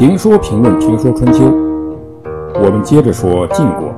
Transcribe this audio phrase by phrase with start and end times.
[0.00, 1.44] 评说评论评说春秋，
[2.54, 3.94] 我们接着说晋国。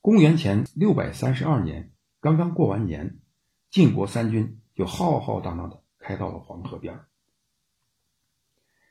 [0.00, 3.18] 公元前六百三十二年，刚刚过完年，
[3.70, 6.98] 晋国三军就浩浩荡荡的开到了黄河边。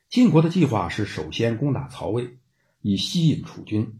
[0.07, 2.37] 晋国的计划是首先攻打曹魏，
[2.81, 3.99] 以吸引楚军。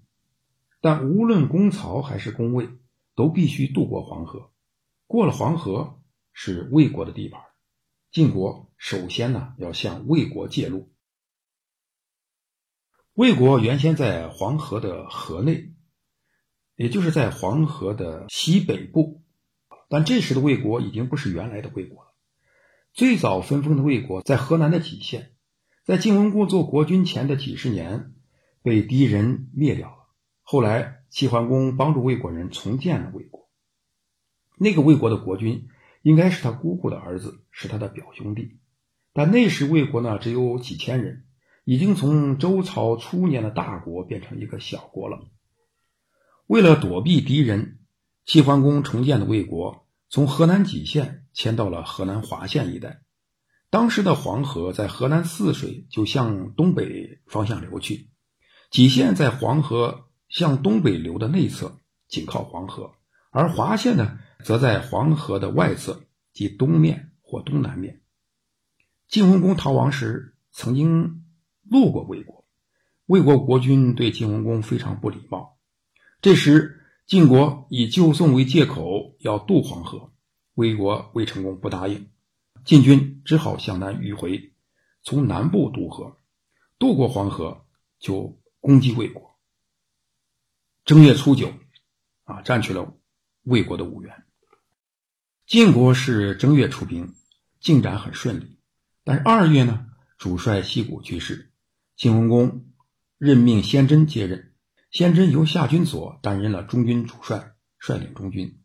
[0.80, 2.70] 但无论攻曹还是攻魏，
[3.16, 4.52] 都必须渡过黄河。
[5.08, 6.00] 过了黄河
[6.34, 7.42] 是魏国的地盘。
[8.14, 10.94] 晋国首先呢要向魏国借路。
[13.14, 15.74] 魏国原先在黄河的河内，
[16.76, 19.24] 也就是在黄河的西北部，
[19.90, 22.14] 但这时的魏国已经不是原来的魏国了。
[22.94, 25.32] 最早分封的魏国在河南的杞县，
[25.84, 28.14] 在晋文公做国君前的几十年
[28.62, 30.08] 被敌人灭掉了。
[30.44, 33.50] 后来齐桓公帮助魏国人重建了魏国，
[34.56, 35.68] 那个魏国的国君。
[36.04, 38.60] 应该是他姑姑的儿子，是他的表兄弟。
[39.14, 41.26] 但那时魏国呢，只有几千人，
[41.64, 45.32] 已经从周朝初年的大国变成一个小国了。
[46.46, 47.80] 为了躲避敌人，
[48.26, 53.02] 齐桓公重建的魏国从河南蓟县迁到了河南滑县一带。
[53.70, 58.10] 当时的黄河在河南泗水就向东北方向流去，
[58.70, 62.94] 蓟县在黄河向东北流的内侧，紧靠黄河。
[63.34, 68.00] 而滑县呢，则在黄河的外侧，即东面或东南面。
[69.08, 71.26] 晋文公逃亡时，曾经
[71.64, 72.46] 路过魏国，
[73.08, 75.58] 魏国国君对晋文公非常不礼貌。
[76.22, 80.14] 这时，晋国以救宋为借口要渡黄河，
[80.54, 82.12] 魏国魏成功不答应，
[82.64, 84.54] 晋军只好向南迂回，
[85.02, 86.18] 从南部渡河，
[86.78, 87.66] 渡过黄河
[87.98, 89.40] 就攻击魏国。
[90.86, 91.52] 正月初九，
[92.26, 92.96] 啊，占据了。
[93.44, 94.24] 魏国的五原，
[95.46, 97.14] 晋国是正月出兵，
[97.60, 98.58] 进展很顺利。
[99.04, 99.86] 但是二月呢，
[100.18, 101.52] 主帅西谷去世，
[101.98, 102.72] 晋文公
[103.18, 104.54] 任命先真接任，
[104.92, 108.62] 先真由夏军佐担任了中军主帅，率领中军。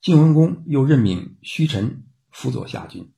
[0.00, 3.12] 晋文公又任命虚臣辅佐夏军。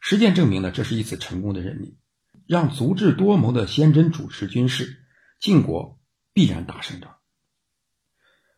[0.00, 1.98] 实践证明呢，这是一次成功的任命，
[2.46, 5.04] 让足智多谋的先真主持军事，
[5.40, 6.00] 晋国
[6.32, 7.18] 必然打胜仗。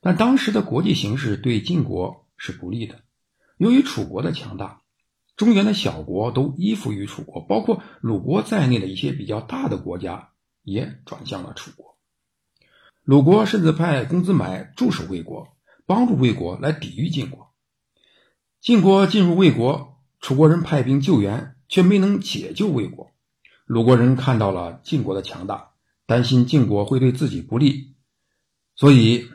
[0.04, 3.00] 但当时的国际形势对晋国是不利的。
[3.56, 4.82] 由于楚国的强大，
[5.34, 10.28] 中原的小国都依附于楚国，包括鲁国在内的一些比较大的国家
[10.62, 11.96] 也转向了楚国。
[13.02, 15.56] 鲁国甚至派公子买驻守魏国，
[15.86, 17.54] 帮助魏国来抵御晋国。
[18.60, 23.10] 晋国进入魏国，楚国人派兵救援，却没能解救魏国。
[23.64, 25.70] 鲁国人看到了晋国的强大，
[26.04, 27.94] 担心晋国会对自己不利，
[28.76, 29.30] 所以。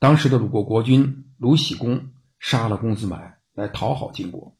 [0.00, 4.56] 当时的鲁国国君鲁僖公杀了公子买来讨好晋国，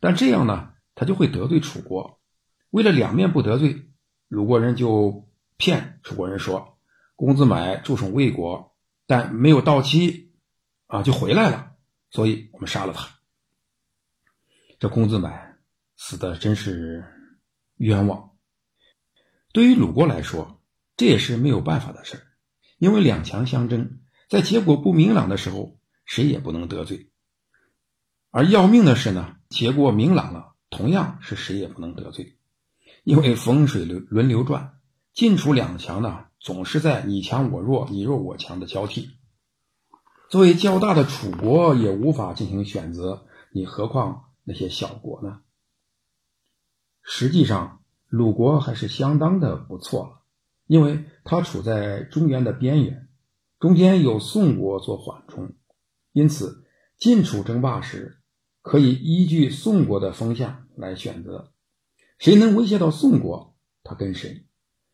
[0.00, 2.20] 但这样呢，他就会得罪楚国。
[2.70, 3.90] 为了两面不得罪，
[4.28, 5.28] 鲁国人就
[5.58, 6.78] 骗楚国人说，
[7.16, 8.74] 公子买驻守魏国，
[9.06, 10.32] 但没有到期，
[10.86, 11.72] 啊，就回来了，
[12.10, 13.08] 所以我们杀了他。
[14.78, 15.56] 这公子买
[15.96, 17.04] 死的真是
[17.76, 18.30] 冤枉。
[19.52, 20.62] 对于鲁国来说，
[20.96, 22.26] 这也是没有办法的事，
[22.78, 24.00] 因为两强相争。
[24.28, 27.10] 在结果不明朗的时候，谁也不能得罪；
[28.30, 32.36] 而要命的是呢，结果明朗了，同样是谁也不能得罪。
[33.04, 34.80] 因为风水轮轮流转，
[35.12, 39.10] 晋楚两强呢，总是在你强我弱、你弱我强的交替。
[40.28, 45.40] 作为较大的楚国也无法进行选择，你何况那些小国呢？
[47.04, 50.22] 实际上，鲁国还是相当的不错了，
[50.66, 53.05] 因为它处在中原的边缘。
[53.66, 55.52] 中间有宋国做缓冲，
[56.12, 56.64] 因此
[56.98, 58.20] 晋楚争霸时，
[58.62, 61.52] 可以依据宋国的风向来选择，
[62.16, 64.46] 谁能威胁到宋国，他跟谁。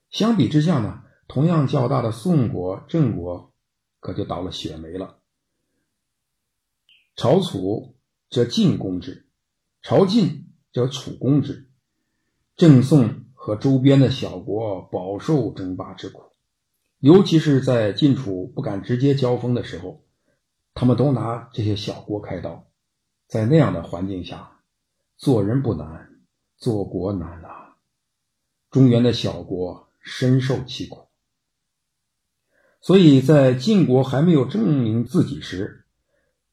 [0.09, 3.53] 相比之下呢，同样较大的宋国、郑国，
[4.01, 5.19] 可就倒了血霉了。
[7.15, 7.95] 朝楚
[8.31, 9.29] 则晋攻之，
[9.83, 11.69] 朝晋则楚攻之，
[12.57, 16.32] 郑宋和周边的小国饱受争霸之苦。
[17.03, 20.05] 尤其是在晋楚不敢直接交锋的时候，
[20.73, 22.71] 他们都拿这些小国开刀。
[23.27, 24.61] 在那样的环境下，
[25.17, 26.21] 做人不难，
[26.57, 27.77] 做国难啊！
[28.71, 31.09] 中原的小国深受其苦。
[32.81, 35.85] 所以在晋国还没有证明自己时，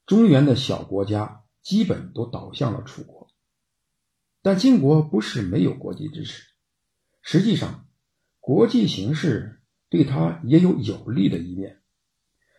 [0.08, 3.28] 中原的小国家基本都倒向了楚国。
[4.42, 6.48] 但晋国不是没有国际支持，
[7.22, 7.86] 实际上，
[8.40, 9.58] 国际形势。
[9.90, 11.82] 对他也有有利的一面，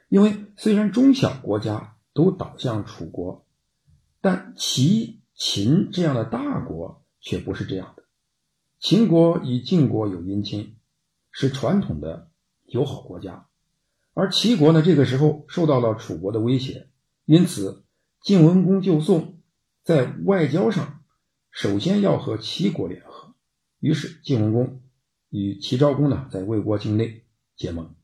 [0.08, 3.46] 因为虽然中小国家都倒向楚国，
[4.20, 8.04] 但齐、秦这样的大国却不是这样的。
[8.80, 10.76] 秦国与晋国有姻亲，
[11.30, 12.30] 是传统的
[12.64, 13.46] 友好国家，
[14.14, 16.88] 而齐国呢，这个时候受到了楚国的威胁，
[17.26, 17.84] 因此
[18.20, 19.38] 晋文公就宋
[19.84, 21.02] 在外交上
[21.50, 23.34] 首先要和齐国联合。
[23.78, 24.82] 于是晋文公
[25.30, 27.22] 与齐昭公呢，在魏国境内
[27.56, 27.94] 结盟。